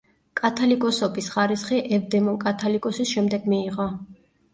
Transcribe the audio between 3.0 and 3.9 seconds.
შემდეგ მიიღო.